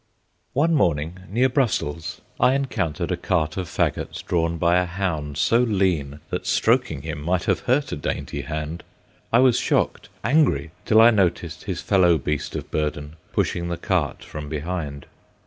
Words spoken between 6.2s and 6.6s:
that